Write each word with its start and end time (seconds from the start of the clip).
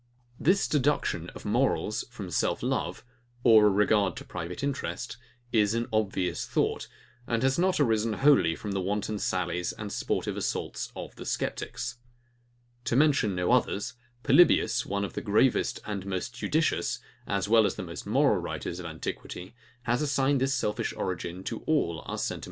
This 0.39 0.67
deduction 0.67 1.29
of 1.35 1.45
morals 1.45 2.05
from 2.09 2.31
self 2.31 2.63
love, 2.63 3.05
or 3.43 3.67
a 3.67 3.69
regard 3.69 4.15
to 4.15 4.25
private 4.25 4.63
interest, 4.63 5.17
is 5.51 5.75
an 5.75 5.85
obvious 5.93 6.43
thought, 6.47 6.87
and 7.27 7.43
has 7.43 7.59
not 7.59 7.79
arisen 7.79 8.13
wholly 8.13 8.55
from 8.55 8.71
the 8.71 8.81
wanton 8.81 9.19
sallies 9.19 9.73
and 9.73 9.93
sportive 9.93 10.35
assaults 10.37 10.91
of 10.95 11.15
the 11.17 11.23
sceptics. 11.23 11.99
To 12.85 12.95
mention 12.95 13.35
no 13.35 13.51
others, 13.51 13.93
Polybius, 14.23 14.87
one 14.87 15.05
of 15.05 15.13
the 15.13 15.21
gravest 15.21 15.79
and 15.85 16.03
most 16.07 16.33
judicious, 16.33 16.97
as 17.27 17.47
well 17.47 17.67
as 17.67 17.77
most 17.77 18.07
moral 18.07 18.37
writers 18.39 18.79
of 18.79 18.87
antiquity, 18.87 19.53
has 19.83 20.01
assigned 20.01 20.41
this 20.41 20.55
selfish 20.55 20.93
origin 20.97 21.43
to 21.43 21.59
all 21.67 21.99
our 22.07 22.17
sentiments 22.17 22.31
of 22.31 22.39
virtue. 22.39 22.39